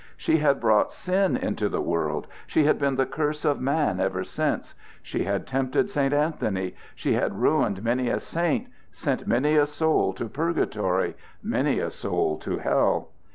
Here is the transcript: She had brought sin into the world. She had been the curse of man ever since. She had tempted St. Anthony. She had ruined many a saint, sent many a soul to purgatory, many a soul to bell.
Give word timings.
She 0.17 0.39
had 0.39 0.59
brought 0.59 0.93
sin 0.93 1.37
into 1.37 1.69
the 1.69 1.79
world. 1.79 2.25
She 2.47 2.63
had 2.63 2.79
been 2.79 2.95
the 2.95 3.05
curse 3.05 3.45
of 3.45 3.61
man 3.61 3.99
ever 3.99 4.23
since. 4.23 4.73
She 5.03 5.25
had 5.25 5.45
tempted 5.45 5.91
St. 5.91 6.11
Anthony. 6.11 6.73
She 6.95 7.13
had 7.13 7.39
ruined 7.39 7.83
many 7.83 8.09
a 8.09 8.19
saint, 8.19 8.65
sent 8.91 9.27
many 9.27 9.55
a 9.57 9.67
soul 9.67 10.11
to 10.13 10.25
purgatory, 10.27 11.15
many 11.43 11.77
a 11.77 11.91
soul 11.91 12.39
to 12.39 12.57
bell. 12.61 13.09